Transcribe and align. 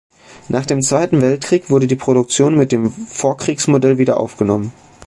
Nach 0.49 0.65
dem 0.65 0.81
Zweiten 0.81 1.21
Weltkrieg 1.21 1.69
wurde 1.69 1.85
die 1.85 1.95
Produktion 1.95 2.57
mit 2.57 2.71
dem 2.71 2.89
Vorkriegsmodell 2.89 3.99
wieder 3.99 4.19
aufgenommen. 4.19 4.73